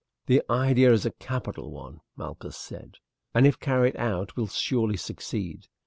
[0.25, 2.95] "The idea is a capital one," Malchus said,
[3.35, 5.67] "and if carried out will surely succeed.